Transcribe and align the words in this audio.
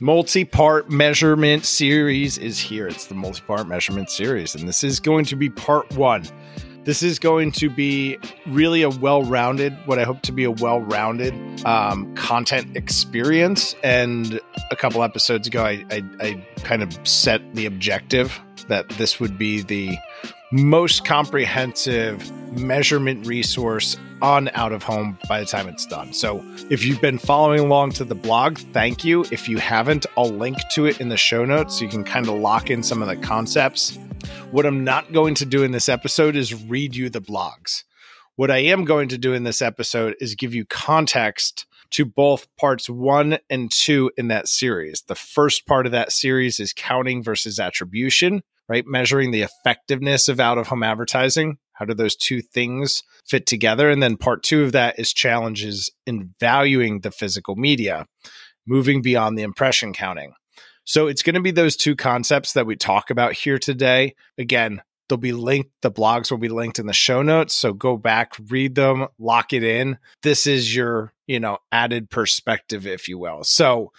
multi 0.00 0.44
part 0.44 0.90
measurement 0.90 1.64
series 1.64 2.38
is 2.38 2.58
here. 2.58 2.86
It's 2.86 3.06
the 3.06 3.14
multi 3.14 3.40
part 3.42 3.66
measurement 3.66 4.10
series, 4.10 4.54
and 4.54 4.68
this 4.68 4.84
is 4.84 5.00
going 5.00 5.24
to 5.26 5.36
be 5.36 5.50
part 5.50 5.90
one. 5.96 6.24
This 6.84 7.02
is 7.02 7.18
going 7.18 7.52
to 7.52 7.68
be 7.68 8.18
really 8.46 8.82
a 8.82 8.88
well 8.88 9.22
rounded, 9.22 9.76
what 9.86 9.98
I 9.98 10.04
hope 10.04 10.22
to 10.22 10.32
be 10.32 10.44
a 10.44 10.50
well 10.50 10.80
rounded 10.80 11.34
um, 11.66 12.14
content 12.14 12.76
experience. 12.76 13.74
And 13.82 14.40
a 14.70 14.76
couple 14.76 15.02
episodes 15.02 15.46
ago, 15.46 15.64
I, 15.64 15.84
I, 15.90 16.02
I 16.20 16.46
kind 16.58 16.82
of 16.82 16.98
set 17.06 17.42
the 17.54 17.66
objective 17.66 18.40
that 18.68 18.88
this 18.90 19.20
would 19.20 19.36
be 19.36 19.62
the 19.62 19.98
most 20.50 21.04
comprehensive 21.04 22.30
measurement 22.58 23.26
resource 23.26 23.98
on 24.22 24.48
out 24.54 24.72
of 24.72 24.82
home 24.82 25.18
by 25.28 25.40
the 25.40 25.46
time 25.46 25.68
it's 25.68 25.86
done. 25.86 26.12
So 26.12 26.44
if 26.70 26.84
you've 26.84 27.00
been 27.00 27.18
following 27.18 27.60
along 27.60 27.92
to 27.92 28.04
the 28.04 28.14
blog, 28.14 28.58
thank 28.58 29.04
you. 29.04 29.24
If 29.30 29.48
you 29.48 29.58
haven't, 29.58 30.06
I'll 30.16 30.30
link 30.30 30.58
to 30.72 30.86
it 30.86 31.00
in 31.00 31.08
the 31.08 31.16
show 31.16 31.44
notes 31.44 31.78
so 31.78 31.84
you 31.84 31.90
can 31.90 32.04
kind 32.04 32.28
of 32.28 32.34
lock 32.34 32.70
in 32.70 32.82
some 32.82 33.02
of 33.02 33.08
the 33.08 33.16
concepts. 33.16 33.98
What 34.50 34.66
I'm 34.66 34.84
not 34.84 35.12
going 35.12 35.34
to 35.36 35.46
do 35.46 35.62
in 35.62 35.72
this 35.72 35.88
episode 35.88 36.36
is 36.36 36.54
read 36.54 36.96
you 36.96 37.10
the 37.10 37.20
blogs. 37.20 37.84
What 38.36 38.50
I 38.50 38.58
am 38.58 38.84
going 38.84 39.08
to 39.08 39.18
do 39.18 39.32
in 39.32 39.44
this 39.44 39.60
episode 39.60 40.14
is 40.20 40.34
give 40.34 40.54
you 40.54 40.64
context 40.64 41.66
to 41.90 42.04
both 42.04 42.46
parts 42.56 42.88
one 42.88 43.38
and 43.48 43.70
two 43.70 44.10
in 44.16 44.28
that 44.28 44.48
series. 44.48 45.02
The 45.02 45.14
first 45.14 45.66
part 45.66 45.86
of 45.86 45.92
that 45.92 46.12
series 46.12 46.60
is 46.60 46.72
counting 46.72 47.22
versus 47.22 47.58
attribution, 47.58 48.42
right? 48.68 48.86
Measuring 48.86 49.30
the 49.30 49.42
effectiveness 49.42 50.28
of 50.28 50.38
out 50.38 50.58
of 50.58 50.68
home 50.68 50.82
advertising. 50.82 51.58
How 51.78 51.84
do 51.84 51.94
those 51.94 52.16
two 52.16 52.42
things 52.42 53.02
fit 53.24 53.46
together? 53.46 53.88
And 53.88 54.02
then 54.02 54.16
part 54.16 54.42
two 54.42 54.64
of 54.64 54.72
that 54.72 54.98
is 54.98 55.12
challenges 55.12 55.90
in 56.06 56.34
valuing 56.40 57.00
the 57.00 57.10
physical 57.10 57.54
media, 57.54 58.06
moving 58.66 59.00
beyond 59.00 59.38
the 59.38 59.42
impression 59.42 59.92
counting. 59.92 60.32
So 60.84 61.06
it's 61.06 61.22
going 61.22 61.34
to 61.34 61.40
be 61.40 61.50
those 61.50 61.76
two 61.76 61.94
concepts 61.94 62.54
that 62.54 62.66
we 62.66 62.74
talk 62.74 63.10
about 63.10 63.34
here 63.34 63.58
today. 63.58 64.14
Again, 64.38 64.82
they'll 65.08 65.18
be 65.18 65.32
linked, 65.32 65.70
the 65.82 65.90
blogs 65.90 66.30
will 66.30 66.38
be 66.38 66.48
linked 66.48 66.78
in 66.78 66.86
the 66.86 66.92
show 66.92 67.22
notes. 67.22 67.54
So 67.54 67.72
go 67.72 67.96
back, 67.96 68.32
read 68.48 68.74
them, 68.74 69.06
lock 69.18 69.52
it 69.52 69.62
in. 69.62 69.98
This 70.22 70.46
is 70.46 70.74
your, 70.74 71.12
you 71.26 71.40
know, 71.40 71.58
added 71.70 72.10
perspective, 72.10 72.86
if 72.86 73.06
you 73.06 73.18
will. 73.18 73.44
So 73.44 73.92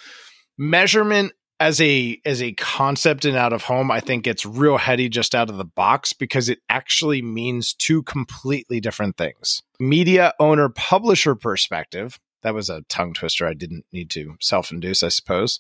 measurement 0.58 1.32
as 1.60 1.82
a 1.82 2.20
as 2.26 2.42
a 2.42 2.54
concept 2.54 3.26
in 3.26 3.36
out 3.36 3.54
of 3.54 3.64
home 3.64 3.92
i 3.92 4.00
think 4.00 4.26
it's 4.26 4.46
real 4.46 4.78
heady 4.78 5.10
just 5.10 5.36
out 5.36 5.50
of 5.50 5.58
the 5.58 5.66
box 5.66 6.14
because 6.14 6.50
it 6.50 6.60
actually 6.70 7.22
means 7.22 7.74
two 7.74 8.04
completely 8.04 8.80
different 8.80 9.18
things. 9.18 9.62
Media 9.80 10.34
owner 10.40 10.70
publisher 10.70 11.36
perspective 11.36 12.20
that 12.42 12.54
was 12.54 12.70
a 12.70 12.82
tongue 12.84 13.14
twister 13.14 13.46
i 13.46 13.54
didn't 13.54 13.86
need 13.92 14.10
to 14.10 14.36
self-induce 14.40 15.04
i 15.04 15.10
suppose. 15.10 15.60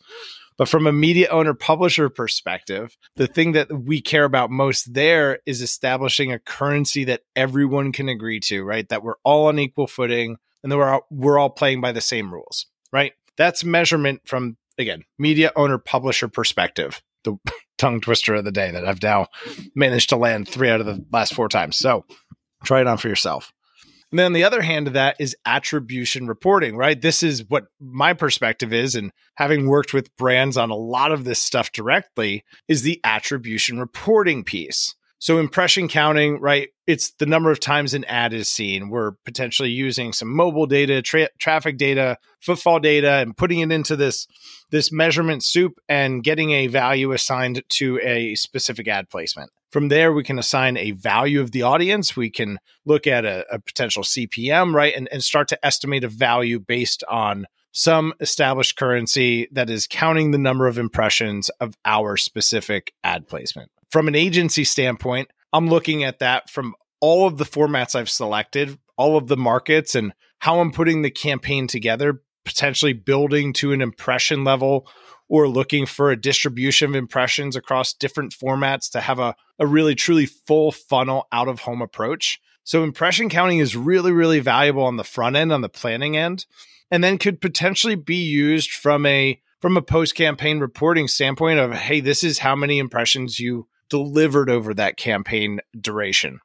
But 0.57 0.67
from 0.67 0.87
a 0.87 0.91
media 0.91 1.29
owner 1.29 1.53
publisher 1.53 2.09
perspective 2.09 2.97
the 3.15 3.27
thing 3.27 3.53
that 3.53 3.71
we 3.71 4.01
care 4.01 4.25
about 4.25 4.51
most 4.51 4.93
there 4.93 5.39
is 5.45 5.61
establishing 5.61 6.31
a 6.31 6.39
currency 6.39 7.05
that 7.05 7.21
everyone 7.35 7.91
can 7.91 8.09
agree 8.09 8.39
to 8.41 8.63
right? 8.63 8.87
That 8.89 9.03
we're 9.03 9.15
all 9.23 9.47
on 9.47 9.59
equal 9.59 9.87
footing 9.87 10.37
and 10.61 10.71
that 10.71 10.77
we're 10.77 10.89
all, 10.89 11.07
we're 11.09 11.39
all 11.39 11.49
playing 11.49 11.81
by 11.81 11.91
the 11.91 12.01
same 12.01 12.33
rules 12.33 12.65
right? 12.91 13.13
That's 13.37 13.63
measurement 13.63 14.21
from 14.25 14.57
again, 14.79 15.03
media 15.19 15.51
owner 15.55 15.77
publisher 15.77 16.27
perspective, 16.27 17.01
the 17.23 17.37
tongue 17.77 18.01
twister 18.01 18.35
of 18.35 18.45
the 18.45 18.51
day 18.51 18.71
that 18.71 18.85
I've 18.85 19.03
now 19.03 19.27
managed 19.75 20.09
to 20.09 20.17
land 20.17 20.47
three 20.47 20.69
out 20.69 20.79
of 20.79 20.87
the 20.87 21.05
last 21.11 21.33
four 21.33 21.49
times. 21.49 21.77
So 21.77 22.05
try 22.63 22.81
it 22.81 22.87
on 22.87 22.97
for 22.97 23.09
yourself. 23.09 23.51
And 24.11 24.17
then 24.17 24.33
the 24.33 24.43
other 24.43 24.63
hand 24.63 24.87
of 24.87 24.93
that 24.93 25.17
is 25.19 25.35
attribution 25.45 26.25
reporting, 26.25 26.75
right? 26.75 26.99
This 26.99 27.21
is 27.21 27.47
what 27.47 27.65
my 27.79 28.13
perspective 28.13 28.73
is. 28.73 28.95
And 28.95 29.11
having 29.35 29.67
worked 29.67 29.93
with 29.93 30.15
brands 30.17 30.57
on 30.57 30.71
a 30.71 30.75
lot 30.75 31.11
of 31.11 31.25
this 31.25 31.41
stuff 31.41 31.71
directly, 31.71 32.43
is 32.67 32.81
the 32.81 32.99
attribution 33.03 33.79
reporting 33.79 34.43
piece. 34.43 34.95
So 35.19 35.37
impression 35.37 35.89
counting, 35.89 36.39
right? 36.39 36.69
It's 36.87 37.11
the 37.11 37.25
number 37.25 37.51
of 37.51 37.59
times 37.59 37.93
an 37.93 38.05
ad 38.05 38.33
is 38.33 38.47
seen. 38.47 38.89
We're 38.89 39.11
potentially 39.25 39.69
using 39.69 40.13
some 40.13 40.33
mobile 40.33 40.65
data, 40.65 41.01
tra- 41.01 41.29
traffic 41.37 41.77
data, 41.77 42.17
footfall 42.39 42.79
data, 42.79 43.15
and 43.15 43.35
putting 43.35 43.59
it 43.59 43.71
into 43.71 43.95
this 43.97 44.27
this 44.71 44.91
measurement 44.91 45.43
soup 45.43 45.73
and 45.89 46.23
getting 46.23 46.51
a 46.51 46.67
value 46.67 47.11
assigned 47.11 47.63
to 47.69 47.99
a 48.01 48.35
specific 48.35 48.87
ad 48.87 49.09
placement. 49.09 49.51
From 49.71 49.89
there, 49.89 50.13
we 50.13 50.23
can 50.23 50.39
assign 50.39 50.77
a 50.77 50.91
value 50.91 51.41
of 51.41 51.51
the 51.51 51.63
audience. 51.63 52.15
We 52.15 52.29
can 52.29 52.57
look 52.85 53.05
at 53.05 53.25
a, 53.25 53.45
a 53.51 53.59
potential 53.59 54.03
CPM, 54.03 54.73
right, 54.73 54.93
and, 54.95 55.07
and 55.11 55.23
start 55.23 55.47
to 55.49 55.65
estimate 55.65 56.03
a 56.03 56.07
value 56.07 56.59
based 56.59 57.03
on 57.09 57.45
some 57.71 58.13
established 58.19 58.77
currency 58.77 59.47
that 59.51 59.69
is 59.69 59.87
counting 59.87 60.31
the 60.31 60.37
number 60.37 60.67
of 60.67 60.77
impressions 60.77 61.49
of 61.61 61.75
our 61.85 62.17
specific 62.17 62.93
ad 63.03 63.27
placement 63.27 63.71
from 63.89 64.07
an 64.07 64.15
agency 64.15 64.63
standpoint, 64.63 65.29
I'm 65.51 65.67
looking 65.67 66.03
at 66.03 66.19
that 66.19 66.49
from 66.49 66.75
all 67.01 67.27
of 67.27 67.37
the 67.37 67.45
formats 67.45 67.95
I've 67.95 68.09
selected, 68.09 68.77
all 68.97 69.17
of 69.17 69.27
the 69.27 69.37
markets, 69.37 69.95
and 69.95 70.13
how 70.39 70.59
I'm 70.59 70.71
putting 70.71 71.01
the 71.01 71.11
campaign 71.11 71.67
together, 71.67 72.21
potentially 72.45 72.93
building 72.93 73.53
to 73.53 73.73
an 73.73 73.81
impression 73.81 74.43
level 74.43 74.87
or 75.27 75.47
looking 75.47 75.85
for 75.85 76.11
a 76.11 76.19
distribution 76.19 76.89
of 76.89 76.95
impressions 76.95 77.55
across 77.55 77.93
different 77.93 78.33
formats 78.33 78.89
to 78.91 79.01
have 79.01 79.19
a, 79.19 79.35
a 79.59 79.67
really 79.67 79.95
truly 79.95 80.25
full 80.25 80.71
funnel 80.71 81.27
out 81.31 81.47
of 81.47 81.61
home 81.61 81.81
approach. 81.81 82.39
So, 82.63 82.83
impression 82.83 83.29
counting 83.29 83.59
is 83.59 83.75
really, 83.75 84.11
really 84.11 84.39
valuable 84.39 84.83
on 84.83 84.97
the 84.97 85.03
front 85.03 85.35
end, 85.35 85.51
on 85.51 85.61
the 85.61 85.69
planning 85.69 86.17
end, 86.17 86.45
and 86.91 87.03
then 87.03 87.17
could 87.17 87.41
potentially 87.41 87.95
be 87.95 88.15
used 88.15 88.71
from 88.71 89.05
a 89.05 89.41
from 89.59 89.75
a 89.75 89.81
post 89.81 90.15
campaign 90.15 90.59
reporting 90.59 91.07
standpoint 91.07 91.59
of 91.59 91.73
hey 91.73 91.99
this 91.99 92.23
is 92.23 92.39
how 92.39 92.55
many 92.55 92.79
impressions 92.79 93.39
you 93.39 93.67
delivered 93.89 94.49
over 94.49 94.73
that 94.73 94.97
campaign 94.97 95.59
duration 95.79 96.39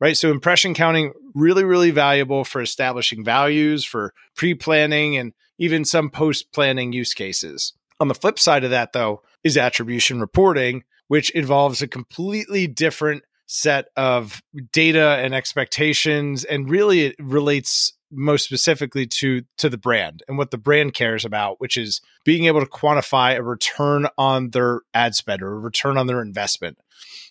right? 0.00 0.16
So 0.16 0.30
impression 0.30 0.74
counting 0.74 1.12
really 1.34 1.64
really 1.64 1.90
valuable 1.90 2.44
for 2.44 2.60
establishing 2.60 3.24
values 3.24 3.84
for 3.84 4.12
pre-planning 4.34 5.16
and 5.16 5.32
even 5.58 5.84
some 5.84 6.10
post-planning 6.10 6.92
use 6.92 7.14
cases. 7.14 7.72
On 7.98 8.08
the 8.08 8.14
flip 8.14 8.38
side 8.38 8.64
of 8.64 8.70
that 8.70 8.92
though 8.92 9.22
is 9.42 9.56
attribution 9.56 10.20
reporting 10.20 10.84
which 11.08 11.30
involves 11.30 11.82
a 11.82 11.88
completely 11.88 12.66
different 12.66 13.22
set 13.46 13.86
of 13.96 14.42
data 14.72 15.18
and 15.20 15.34
expectations 15.34 16.44
and 16.44 16.68
really 16.68 17.06
it 17.06 17.16
relates 17.18 17.92
most 18.10 18.44
specifically 18.44 19.06
to 19.06 19.42
to 19.58 19.68
the 19.68 19.78
brand 19.78 20.22
and 20.28 20.38
what 20.38 20.50
the 20.50 20.58
brand 20.58 20.94
cares 20.94 21.24
about 21.24 21.60
which 21.60 21.76
is 21.76 22.00
being 22.24 22.46
able 22.46 22.60
to 22.60 22.66
quantify 22.66 23.36
a 23.36 23.42
return 23.42 24.06
on 24.18 24.50
their 24.50 24.80
ad 24.92 25.14
spend 25.14 25.42
or 25.42 25.54
a 25.54 25.58
return 25.58 25.96
on 25.96 26.08
their 26.08 26.20
investment. 26.20 26.76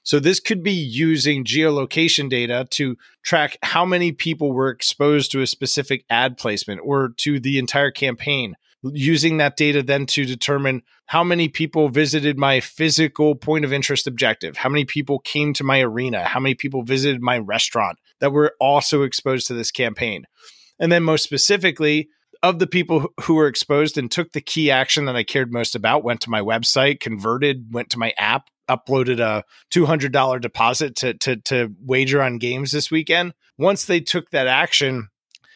So 0.03 0.19
this 0.19 0.39
could 0.39 0.63
be 0.63 0.71
using 0.71 1.43
geolocation 1.43 2.29
data 2.29 2.65
to 2.71 2.95
track 3.23 3.57
how 3.61 3.85
many 3.85 4.11
people 4.11 4.53
were 4.53 4.69
exposed 4.69 5.31
to 5.31 5.41
a 5.41 5.47
specific 5.47 6.05
ad 6.09 6.37
placement 6.37 6.81
or 6.83 7.09
to 7.17 7.39
the 7.39 7.59
entire 7.59 7.91
campaign 7.91 8.55
using 8.93 9.37
that 9.37 9.57
data 9.57 9.81
then 9.83 10.05
to 10.05 10.25
determine 10.25 10.83
how 11.07 11.23
many 11.23 11.47
people 11.47 11.89
visited 11.89 12.37
my 12.37 12.59
physical 12.59 13.35
point 13.35 13.65
of 13.65 13.73
interest 13.73 14.07
objective, 14.07 14.57
how 14.57 14.69
many 14.69 14.85
people 14.85 15.19
came 15.19 15.53
to 15.53 15.63
my 15.63 15.81
arena, 15.81 16.23
how 16.23 16.39
many 16.39 16.55
people 16.55 16.83
visited 16.83 17.21
my 17.21 17.37
restaurant 17.37 17.97
that 18.19 18.31
were 18.31 18.55
also 18.59 19.03
exposed 19.03 19.47
to 19.47 19.53
this 19.53 19.71
campaign. 19.71 20.25
And 20.79 20.91
then, 20.91 21.03
most 21.03 21.23
specifically, 21.23 22.09
of 22.43 22.59
the 22.59 22.67
people 22.67 23.13
who 23.21 23.35
were 23.35 23.47
exposed 23.47 23.97
and 23.97 24.11
took 24.11 24.31
the 24.31 24.41
key 24.41 24.69
action 24.69 25.05
that 25.05 25.15
I 25.15 25.23
cared 25.23 25.51
most 25.51 25.75
about, 25.75 26.03
went 26.03 26.21
to 26.21 26.29
my 26.29 26.41
website, 26.41 26.99
converted, 26.99 27.73
went 27.73 27.89
to 27.91 27.99
my 27.99 28.13
app, 28.17 28.49
uploaded 28.69 29.19
a 29.19 29.43
$200 29.71 30.41
deposit 30.41 30.95
to, 30.97 31.13
to, 31.15 31.37
to 31.37 31.73
wager 31.81 32.21
on 32.21 32.37
games 32.37 32.71
this 32.71 32.91
weekend. 32.91 33.33
Once 33.57 33.85
they 33.85 33.99
took 33.99 34.31
that 34.31 34.47
action, 34.47 35.09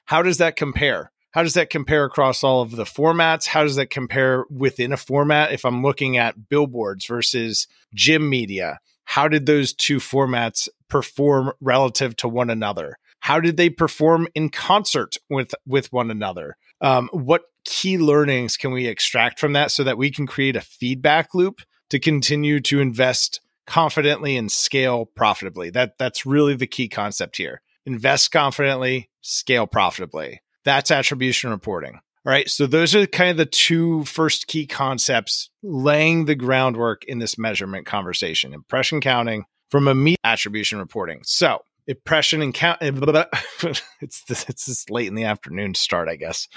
how 0.05 0.21
does 0.21 0.37
that 0.37 0.55
compare? 0.55 1.11
How 1.31 1.43
does 1.43 1.53
that 1.53 1.69
compare 1.69 2.05
across 2.05 2.43
all 2.43 2.61
of 2.61 2.71
the 2.71 2.85
formats? 2.85 3.47
How 3.47 3.63
does 3.63 3.75
that 3.75 3.91
compare 3.91 4.45
within 4.49 4.91
a 4.91 4.97
format? 4.97 5.51
If 5.51 5.63
I'm 5.63 5.83
looking 5.83 6.17
at 6.17 6.49
billboards 6.49 7.05
versus 7.05 7.67
gym 7.93 8.29
media, 8.29 8.79
how 9.03 9.27
did 9.27 9.45
those 9.45 9.73
two 9.73 9.97
formats 9.97 10.67
perform 10.87 11.51
relative 11.61 12.15
to 12.17 12.27
one 12.27 12.49
another? 12.49 12.97
How 13.19 13.39
did 13.39 13.57
they 13.57 13.69
perform 13.69 14.27
in 14.33 14.49
concert 14.49 15.17
with 15.29 15.53
with 15.67 15.91
one 15.93 16.09
another? 16.09 16.57
Um, 16.81 17.09
what 17.11 17.43
key 17.63 17.97
learnings 17.97 18.57
can 18.57 18.71
we 18.71 18.87
extract 18.87 19.39
from 19.39 19.53
that 19.53 19.71
so 19.71 19.83
that 19.83 19.97
we 19.97 20.09
can 20.09 20.25
create 20.25 20.55
a 20.55 20.61
feedback 20.61 21.35
loop 21.35 21.61
to 21.89 21.99
continue 21.99 22.59
to 22.61 22.79
invest 22.79 23.41
confidently 23.67 24.35
and 24.35 24.51
scale 24.51 25.05
profitably? 25.05 25.69
That 25.69 25.97
that's 25.99 26.25
really 26.25 26.55
the 26.55 26.67
key 26.67 26.87
concept 26.87 27.37
here. 27.37 27.61
Invest 27.85 28.31
confidently, 28.31 29.09
scale 29.21 29.67
profitably. 29.67 30.41
That's 30.65 30.91
attribution 30.91 31.49
reporting. 31.49 31.95
All 31.95 32.31
right. 32.31 32.49
So 32.49 32.67
those 32.67 32.95
are 32.95 33.07
kind 33.07 33.31
of 33.31 33.37
the 33.37 33.45
two 33.45 34.03
first 34.05 34.47
key 34.47 34.67
concepts 34.67 35.49
laying 35.63 36.25
the 36.25 36.35
groundwork 36.35 37.05
in 37.05 37.19
this 37.19 37.37
measurement 37.37 37.85
conversation 37.85 38.53
impression 38.53 39.01
counting 39.01 39.45
from 39.71 39.87
a 39.87 39.95
meat 39.95 40.19
attribution 40.23 40.79
reporting. 40.79 41.21
So 41.23 41.59
impression 41.87 42.41
and 42.41 42.53
count 42.53 42.77
eh, 42.81 42.91
it's 44.01 44.23
this, 44.25 44.45
it's 44.47 44.65
this 44.65 44.89
late 44.89 45.07
in 45.07 45.15
the 45.15 45.23
afternoon 45.23 45.73
start 45.73 46.07
i 46.07 46.15
guess 46.15 46.47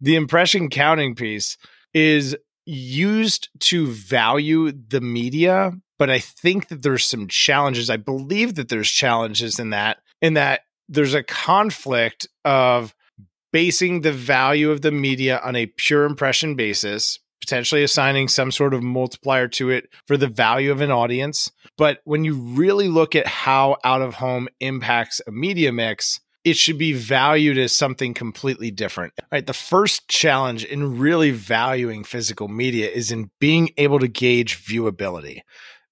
the 0.00 0.16
impression 0.16 0.70
counting 0.70 1.14
piece 1.14 1.58
is 1.92 2.34
used 2.68 3.48
to 3.60 3.86
value 3.86 4.70
the 4.72 5.00
media, 5.00 5.72
but 5.98 6.10
I 6.10 6.18
think 6.18 6.68
that 6.68 6.82
there's 6.82 7.06
some 7.06 7.26
challenges. 7.26 7.88
I 7.88 7.96
believe 7.96 8.56
that 8.56 8.68
there's 8.68 8.90
challenges 8.90 9.58
in 9.58 9.70
that, 9.70 9.98
in 10.20 10.34
that 10.34 10.60
there's 10.88 11.14
a 11.14 11.22
conflict 11.22 12.28
of 12.44 12.94
basing 13.52 14.00
the 14.00 14.12
value 14.12 14.70
of 14.70 14.82
the 14.82 14.92
media 14.92 15.40
on 15.42 15.56
a 15.56 15.66
pure 15.66 16.04
impression 16.04 16.54
basis, 16.54 17.18
potentially 17.40 17.82
assigning 17.82 18.28
some 18.28 18.50
sort 18.50 18.74
of 18.74 18.82
multiplier 18.82 19.48
to 19.48 19.70
it 19.70 19.88
for 20.06 20.16
the 20.16 20.26
value 20.26 20.70
of 20.70 20.80
an 20.80 20.90
audience. 20.90 21.50
But 21.76 22.00
when 22.04 22.24
you 22.24 22.34
really 22.34 22.88
look 22.88 23.14
at 23.14 23.26
how 23.26 23.76
out 23.84 24.02
of 24.02 24.14
home 24.14 24.48
impacts 24.60 25.20
a 25.26 25.30
media 25.30 25.72
mix, 25.72 26.20
it 26.44 26.56
should 26.56 26.78
be 26.78 26.92
valued 26.92 27.58
as 27.58 27.74
something 27.74 28.14
completely 28.14 28.70
different. 28.70 29.12
Right. 29.30 29.46
The 29.46 29.52
first 29.52 30.08
challenge 30.08 30.64
in 30.64 30.98
really 30.98 31.30
valuing 31.30 32.04
physical 32.04 32.48
media 32.48 32.88
is 32.88 33.10
in 33.10 33.30
being 33.38 33.70
able 33.76 33.98
to 33.98 34.08
gauge 34.08 34.64
viewability. 34.64 35.40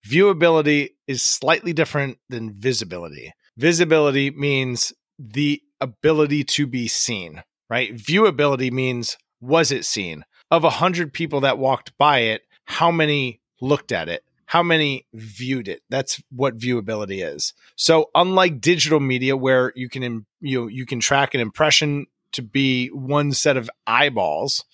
Viewability 0.07 0.91
is 1.07 1.23
slightly 1.23 1.73
different 1.73 2.19
than 2.29 2.55
visibility. 2.59 3.33
Visibility 3.57 4.31
means 4.31 4.93
the 5.19 5.61
ability 5.81 6.45
to 6.45 6.67
be 6.67 6.89
seen, 6.89 7.43
right? 7.69 7.95
Viewability 7.95 8.71
means 8.71 9.17
was 9.41 9.71
it 9.71 9.85
seen? 9.85 10.25
Of 10.51 10.65
a 10.65 10.71
hundred 10.71 11.13
people 11.13 11.41
that 11.41 11.59
walked 11.59 11.97
by 11.99 12.21
it, 12.21 12.43
how 12.65 12.91
many 12.91 13.41
looked 13.61 13.93
at 13.93 14.09
it? 14.09 14.23
How 14.47 14.63
many 14.63 15.07
viewed 15.13 15.67
it? 15.67 15.83
That's 15.91 16.23
what 16.31 16.59
viewability 16.59 17.27
is. 17.27 17.53
So 17.75 18.11
unlike 18.15 18.61
digital 18.61 19.01
media 19.01 19.37
where 19.37 19.73
you 19.75 19.89
can 19.89 20.25
you 20.41 20.61
know, 20.61 20.67
you 20.69 20.87
can 20.87 21.01
track 21.01 21.35
an 21.35 21.41
impression 21.41 22.07
to 22.33 22.43
be 22.43 22.89
one 22.89 23.33
set 23.33 23.57
of 23.57 23.69
eyeballs, 23.87 24.65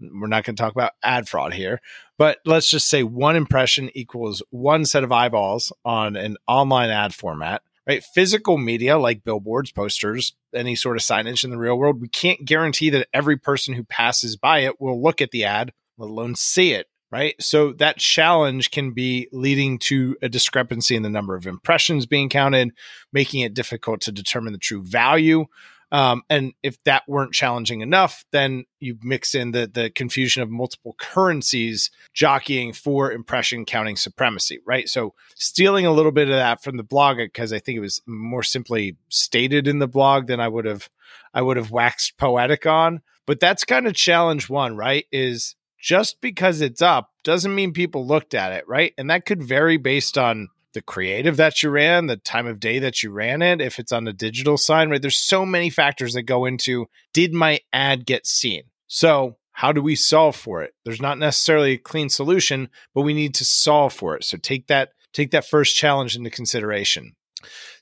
we're 0.00 0.26
not 0.26 0.44
going 0.44 0.56
to 0.56 0.62
talk 0.62 0.72
about 0.72 0.92
ad 1.02 1.28
fraud 1.28 1.54
here, 1.54 1.80
but 2.18 2.38
let's 2.44 2.68
just 2.68 2.88
say 2.88 3.02
one 3.02 3.36
impression 3.36 3.90
equals 3.94 4.42
one 4.50 4.84
set 4.84 5.04
of 5.04 5.12
eyeballs 5.12 5.72
on 5.84 6.16
an 6.16 6.36
online 6.46 6.90
ad 6.90 7.14
format 7.14 7.62
right? 7.86 8.02
Physical 8.14 8.58
media 8.58 8.98
like 8.98 9.24
billboards, 9.24 9.72
posters, 9.72 10.34
any 10.54 10.74
sort 10.74 10.96
of 10.96 11.02
signage 11.02 11.44
in 11.44 11.50
the 11.50 11.58
real 11.58 11.78
world, 11.78 12.00
we 12.00 12.08
can't 12.08 12.44
guarantee 12.44 12.90
that 12.90 13.08
every 13.12 13.36
person 13.36 13.74
who 13.74 13.84
passes 13.84 14.36
by 14.36 14.60
it 14.60 14.80
will 14.80 15.02
look 15.02 15.20
at 15.20 15.30
the 15.30 15.44
ad, 15.44 15.72
let 15.98 16.10
alone 16.10 16.34
see 16.34 16.72
it, 16.72 16.86
right? 17.10 17.34
So 17.40 17.72
that 17.74 17.98
challenge 17.98 18.70
can 18.70 18.92
be 18.92 19.28
leading 19.32 19.78
to 19.80 20.16
a 20.22 20.28
discrepancy 20.28 20.96
in 20.96 21.02
the 21.02 21.10
number 21.10 21.36
of 21.36 21.46
impressions 21.46 22.06
being 22.06 22.28
counted, 22.28 22.72
making 23.12 23.40
it 23.40 23.54
difficult 23.54 24.00
to 24.02 24.12
determine 24.12 24.52
the 24.52 24.58
true 24.58 24.82
value 24.82 25.46
um, 25.94 26.24
and 26.28 26.54
if 26.64 26.82
that 26.82 27.04
weren't 27.06 27.32
challenging 27.32 27.80
enough, 27.80 28.24
then 28.32 28.64
you 28.80 28.98
mix 29.00 29.32
in 29.32 29.52
the 29.52 29.70
the 29.72 29.90
confusion 29.90 30.42
of 30.42 30.50
multiple 30.50 30.96
currencies 30.98 31.88
jockeying 32.12 32.72
for 32.72 33.12
impression 33.12 33.64
counting 33.64 33.94
supremacy, 33.94 34.58
right? 34.66 34.88
So 34.88 35.14
stealing 35.36 35.86
a 35.86 35.92
little 35.92 36.10
bit 36.10 36.28
of 36.28 36.34
that 36.34 36.64
from 36.64 36.78
the 36.78 36.82
blog 36.82 37.18
because 37.18 37.52
I 37.52 37.60
think 37.60 37.76
it 37.76 37.80
was 37.80 38.02
more 38.08 38.42
simply 38.42 38.96
stated 39.08 39.68
in 39.68 39.78
the 39.78 39.86
blog 39.86 40.26
than 40.26 40.40
I 40.40 40.48
would 40.48 40.64
have 40.64 40.90
I 41.32 41.42
would 41.42 41.56
have 41.56 41.70
waxed 41.70 42.18
poetic 42.18 42.66
on. 42.66 43.00
But 43.24 43.38
that's 43.38 43.62
kind 43.62 43.86
of 43.86 43.94
challenge 43.94 44.50
one, 44.50 44.76
right? 44.76 45.04
Is 45.12 45.54
just 45.78 46.20
because 46.20 46.60
it's 46.60 46.82
up 46.82 47.12
doesn't 47.22 47.54
mean 47.54 47.72
people 47.72 48.04
looked 48.04 48.34
at 48.34 48.50
it, 48.50 48.66
right? 48.66 48.92
And 48.98 49.10
that 49.10 49.26
could 49.26 49.44
vary 49.44 49.76
based 49.76 50.18
on 50.18 50.48
the 50.74 50.82
creative 50.82 51.36
that 51.38 51.62
you 51.62 51.70
ran, 51.70 52.06
the 52.06 52.16
time 52.16 52.46
of 52.46 52.60
day 52.60 52.78
that 52.78 53.02
you 53.02 53.10
ran 53.10 53.42
it, 53.42 53.60
if 53.60 53.78
it's 53.78 53.92
on 53.92 54.04
the 54.04 54.12
digital 54.12 54.58
side, 54.58 54.90
right? 54.90 55.00
There's 55.00 55.16
so 55.16 55.46
many 55.46 55.70
factors 55.70 56.12
that 56.14 56.22
go 56.22 56.44
into 56.44 56.86
did 57.12 57.32
my 57.32 57.60
ad 57.72 58.06
get 58.06 58.26
seen? 58.26 58.64
So, 58.86 59.38
how 59.52 59.72
do 59.72 59.80
we 59.80 59.94
solve 59.94 60.34
for 60.34 60.62
it? 60.62 60.74
There's 60.84 61.00
not 61.00 61.18
necessarily 61.18 61.72
a 61.72 61.78
clean 61.78 62.08
solution, 62.08 62.68
but 62.92 63.02
we 63.02 63.14
need 63.14 63.34
to 63.36 63.44
solve 63.44 63.92
for 63.92 64.16
it. 64.16 64.24
So 64.24 64.36
take 64.36 64.66
that 64.66 64.90
take 65.12 65.30
that 65.30 65.46
first 65.46 65.76
challenge 65.76 66.16
into 66.16 66.28
consideration. 66.28 67.14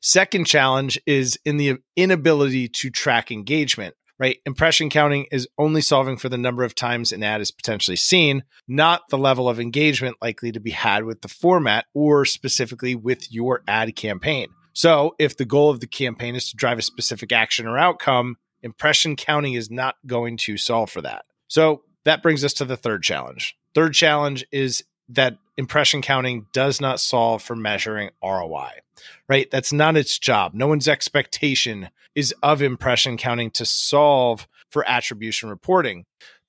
Second 0.00 0.46
challenge 0.46 1.00
is 1.06 1.38
in 1.44 1.56
the 1.56 1.78
inability 1.96 2.68
to 2.68 2.90
track 2.90 3.30
engagement 3.30 3.94
right? 4.22 4.38
Impression 4.46 4.88
counting 4.88 5.26
is 5.32 5.48
only 5.58 5.80
solving 5.80 6.16
for 6.16 6.28
the 6.28 6.38
number 6.38 6.62
of 6.62 6.76
times 6.76 7.10
an 7.10 7.24
ad 7.24 7.40
is 7.40 7.50
potentially 7.50 7.96
seen, 7.96 8.44
not 8.69 9.02
the 9.10 9.19
level 9.19 9.48
of 9.48 9.58
engagement 9.58 10.16
likely 10.22 10.52
to 10.52 10.60
be 10.60 10.70
had 10.70 11.02
with 11.02 11.22
the 11.22 11.28
format 11.28 11.86
or 11.92 12.24
specifically 12.24 12.94
with 12.94 13.32
your 13.32 13.64
ad 13.66 13.96
campaign. 13.96 14.46
So, 14.74 15.16
if 15.19 15.36
the 15.36 15.44
goal 15.44 15.70
of 15.70 15.80
the 15.80 15.88
campaign 15.88 16.36
is 16.36 16.48
to 16.50 16.56
drive 16.56 16.78
a 16.78 16.82
specific 16.82 17.32
action 17.32 17.66
or 17.66 17.76
outcome, 17.76 18.36
impression 18.62 19.16
counting 19.16 19.54
is 19.54 19.72
not 19.72 19.96
going 20.06 20.36
to 20.36 20.56
solve 20.56 20.88
for 20.88 21.02
that. 21.02 21.24
So, 21.48 21.82
that 22.04 22.22
brings 22.22 22.44
us 22.44 22.54
to 22.54 22.64
the 22.64 22.76
third 22.76 23.02
challenge. 23.02 23.56
Third 23.74 23.92
challenge 23.92 24.46
is 24.52 24.84
that 25.14 25.38
impression 25.56 26.02
counting 26.02 26.46
does 26.52 26.80
not 26.80 27.00
solve 27.00 27.42
for 27.42 27.56
measuring 27.56 28.10
ROI, 28.22 28.70
right? 29.28 29.50
That's 29.50 29.72
not 29.72 29.96
its 29.96 30.18
job. 30.18 30.54
No 30.54 30.66
one's 30.66 30.88
expectation 30.88 31.90
is 32.14 32.34
of 32.42 32.62
impression 32.62 33.16
counting 33.16 33.50
to 33.52 33.64
solve 33.64 34.46
for 34.70 34.88
attribution 34.88 35.48
reporting. 35.48 36.04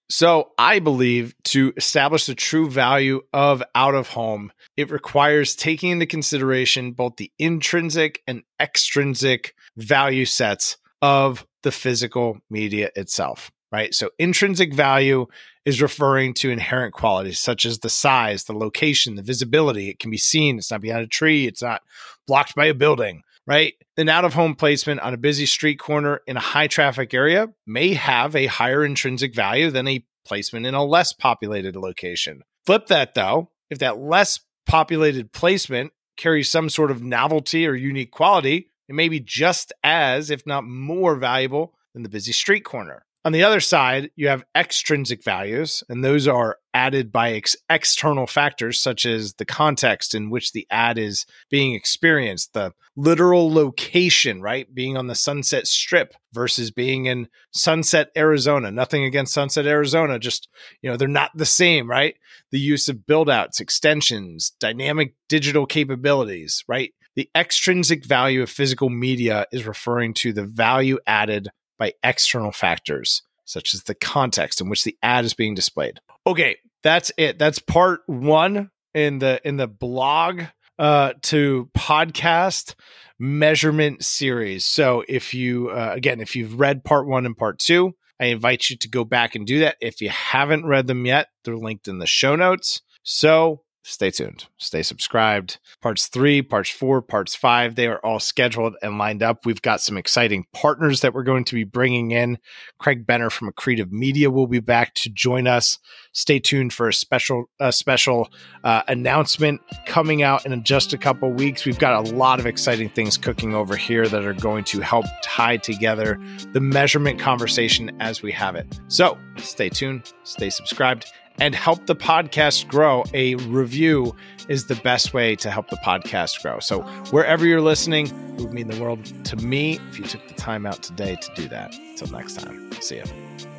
So 0.10 0.51
I 0.57 0.80
believe 0.80 1.33
to 1.45 1.74
establish 1.77 2.25
the 2.25 2.36
true 2.36 2.69
value 2.69 3.21
of 3.31 3.63
out 3.74 3.95
of 3.95 4.10
home, 4.10 4.51
it 4.77 4.92
requires 4.92 5.56
taking 5.56 5.92
into 5.92 6.06
consideration 6.06 6.92
both 6.92 7.15
the 7.15 7.31
intrinsic 7.39 8.21
and 8.27 8.44
extrinsic 8.60 9.56
value 9.77 10.25
sets 10.25 10.77
of 11.01 11.48
the 11.63 11.71
physical 11.71 12.38
media 12.50 12.92
itself, 12.95 13.51
right? 13.74 13.94
So 13.96 14.12
intrinsic 14.20 14.72
value 14.72 15.25
is 15.66 15.81
referring 15.81 16.36
to 16.36 16.52
inherent 16.52 16.94
qualities 16.94 17.40
such 17.40 17.66
as 17.66 17.80
the 17.80 17.90
size, 17.90 18.44
the 18.44 18.54
location, 18.54 19.16
the 19.16 19.24
visibility. 19.24 19.90
It 19.90 19.98
can 19.98 20.12
be 20.12 20.18
seen. 20.18 20.60
It's 20.60 20.70
not 20.70 20.81
behind 20.81 21.04
a 21.04 21.08
tree. 21.08 21.48
It's 21.48 21.64
not 21.64 21.81
blocked 22.28 22.54
by 22.54 22.68
a 22.68 22.75
building, 22.75 23.24
right? 23.48 23.74
An 23.98 24.10
out 24.10 24.25
of 24.25 24.36
home 24.36 24.54
placement 24.54 25.00
on 25.00 25.16
a 25.16 25.18
busy 25.18 25.48
street 25.48 25.80
corner 25.80 26.22
in 26.28 26.38
a 26.38 26.42
high 26.42 26.68
traffic 26.68 27.16
area 27.16 27.48
may 27.66 27.94
have 27.94 28.36
a 28.36 28.46
higher 28.46 28.86
intrinsic 28.86 29.34
value 29.34 29.72
than 29.72 29.88
a 29.88 30.06
placement 30.24 30.68
in 30.68 30.75
a 30.75 30.86
less 30.86 31.12
populated 31.12 31.75
location. 31.75 32.44
Flip 32.68 32.86
that 32.88 33.16
though, 33.16 33.50
if 33.72 33.80
that 33.80 33.98
less 33.98 34.40
populated 34.68 35.31
placement 35.31 35.94
carries 36.16 36.48
some 36.48 36.70
sort 36.70 36.92
of 36.92 37.02
novelty 37.02 37.66
or 37.66 37.74
unique 37.74 38.12
quality, 38.12 38.70
it 38.88 38.94
may 38.94 39.10
be 39.10 39.20
just 39.20 39.74
as, 39.84 40.30
if 40.30 40.46
not 40.46 40.64
more 40.64 41.16
valuable 41.16 41.74
than 41.94 42.04
the 42.04 42.10
busy 42.10 42.31
street 42.31 42.64
corner. 42.64 43.06
On 43.25 43.31
the 43.31 43.44
other 43.44 43.62
side, 43.62 44.12
you 44.18 44.28
have 44.28 44.44
extrinsic 44.54 45.24
values, 45.24 45.81
and 45.88 46.04
those 46.04 46.28
are 46.28 46.58
added 46.74 47.10
by 47.10 47.31
ex- 47.31 47.56
external 47.70 48.28
factors 48.28 48.81
such 48.81 49.06
as 49.06 49.36
the 49.36 49.46
context 49.46 50.13
in 50.13 50.30
which 50.30 50.51
the 50.51 50.68
ad 50.70 50.98
is 50.98 51.25
being 51.50 51.74
experienced, 51.74 52.51
the 52.51 52.74
literal 52.98 53.50
location, 53.50 54.42
right? 54.42 54.74
Being 54.74 54.98
on 54.98 55.08
the 55.08 55.15
Sunset 55.15 55.68
Strip 55.68 56.13
versus 56.34 56.70
being 56.70 57.06
in 57.06 57.30
Sunset, 57.51 58.10
Arizona. 58.18 58.72
Nothing 58.72 59.06
against 59.06 59.34
Sunset, 59.34 59.65
Arizona, 59.65 60.20
just, 60.20 60.50
you 60.82 60.89
know, 60.89 60.98
they're 60.98 61.08
not 61.08 61.32
the 61.34 61.46
same, 61.46 61.89
right? 61.89 62.15
The 62.51 62.60
use 62.60 62.89
of 62.89 63.06
build 63.06 63.30
outs, 63.30 63.62
extensions, 63.62 64.51
dynamic 64.60 65.15
digital 65.30 65.65
capabilities, 65.65 66.65
right? 66.68 66.94
The 67.15 67.30
extrinsic 67.36 68.03
value 68.06 68.42
of 68.42 68.50
physical 68.50 68.89
media 68.89 69.46
is 69.53 69.65
referring 69.65 70.13
to 70.15 70.34
the 70.34 70.46
value 70.46 71.00
added 71.08 71.50
by 71.77 71.94
external 72.03 72.51
factors, 72.51 73.24
such 73.46 73.74
as 73.74 73.84
the 73.84 73.96
context 73.96 74.62
in 74.62 74.70
which 74.70 74.84
the 74.84 74.98
ad 75.01 75.25
is 75.25 75.34
being 75.34 75.56
displayed. 75.56 76.00
Okay, 76.25 76.58
that's 76.84 77.12
it. 77.18 77.39
That's 77.39 77.60
part 77.60 78.01
one 78.08 78.72
in 78.94 79.20
the 79.20 79.42
in 79.44 79.58
the 79.58 79.68
blog 79.68 80.44
uh, 80.80 81.13
to 81.24 81.70
podcast 81.77 82.75
measurement 83.20 84.03
series. 84.03 84.65
So 84.65 85.03
if 85.08 85.34
you 85.34 85.70
uh, 85.70 85.92
again, 85.94 86.22
if 86.22 86.36
you've 86.36 86.60
read 86.60 86.84
part 86.84 87.08
one 87.08 87.25
and 87.25 87.38
part 87.38 87.60
two, 87.60 87.96
I 88.20 88.25
invite 88.25 88.70
you 88.70 88.77
to 88.77 88.89
go 88.89 89.03
back 89.03 89.36
and 89.36 89.46
do 89.46 89.60
that. 89.60 89.77
If 89.82 90.01
you 90.01 90.10
haven't 90.10 90.65
read 90.65 90.88
them 90.88 91.06
yet, 91.06 91.27
they're 91.44 91.58
linked 91.58 91.88
in 91.88 92.00
the 92.00 92.08
show 92.08 92.36
notes. 92.36 92.82
So 93.03 93.63
stay 93.84 94.10
tuned, 94.10 94.48
stay 94.58 94.82
subscribed. 94.82 95.60
Parts 95.82 96.08
three, 96.08 96.42
parts 96.42 96.70
four, 96.70 97.02
parts 97.02 97.36
five, 97.36 97.75
they 97.75 97.88
are 97.88 98.00
all 98.00 98.20
scheduled 98.20 98.75
and 98.82 98.98
lined 98.98 99.22
up. 99.22 99.46
We've 99.46 99.62
got 99.62 99.82
some 99.82 99.98
exciting 99.98 100.46
partners 100.54 101.02
that 101.02 101.13
we're 101.13 101.24
going 101.24 101.44
to 101.46 101.56
be 101.56 101.66
bringing 101.66 102.12
in. 102.12 102.40
Craig 102.80 103.06
Benner 103.06 103.30
from 103.30 103.52
Accretive 103.52 103.92
Media 103.92 104.32
will 104.32 104.48
be 104.48 104.60
back 104.60 104.94
to 104.96 105.10
join 105.10 105.48
us. 105.48 105.78
Stay 106.13 106.40
tuned 106.40 106.74
for 106.74 106.88
a 106.88 106.94
special, 106.94 107.46
a 107.60 107.72
special 107.72 108.30
uh, 108.63 108.84
announcement 108.88 109.62
coming 109.86 110.24
out 110.24 110.46
in 110.46 110.63
just 110.63 110.94
a 110.94 110.98
couple 110.98 111.32
weeks. 111.32 111.66
We've 111.66 111.80
got 111.80 112.08
a 112.08 112.16
lot 112.16 112.40
of 112.40 112.46
exciting 112.46 112.90
things 112.90 113.18
cooking 113.18 113.54
over 113.54 113.75
here 113.75 114.08
that 114.08 114.24
are 114.24 114.34
going 114.34 114.63
to 114.66 114.80
help 114.80 115.06
tie 115.24 115.58
together 115.58 116.20
the 116.54 116.62
measurement 116.62 117.20
conversation 117.20 117.96
as 118.00 118.22
we 118.22 118.32
have 118.32 118.56
it. 118.56 118.80
So 118.88 119.18
stay 119.38 119.70
tuned, 119.70 120.13
stay 120.24 120.50
subscribed 120.50 121.06
and 121.40 121.56
help 121.56 121.86
the 121.86 121.96
podcast 121.96 122.68
grow. 122.68 123.04
A 123.13 123.36
review 123.36 124.16
is 124.50 124.68
the 124.68 124.75
best 124.75 125.13
way 125.13 125.36
to 125.38 125.50
help 125.50 125.70
the 125.70 125.78
podcast 125.78 126.42
grow. 126.42 126.60
So, 126.60 126.82
wherever 127.12 127.46
you're 127.46 127.62
listening, 127.62 128.08
it 128.08 128.42
would 128.42 128.54
mean 128.54 128.68
the 128.68 128.82
world 128.82 129.06
to 129.25 129.36
me 129.38 129.80
if 129.90 130.00
you 130.00 130.06
took 130.06 130.28
the 130.28 130.34
time 130.34 130.66
out 130.66 130.84
today 130.84 131.16
to 131.16 131.32
do 131.36 131.48
that. 131.50 131.74
Until 131.75 132.08
next 132.18 132.40
time, 132.40 132.72
see 132.82 132.98
you. 132.98 133.52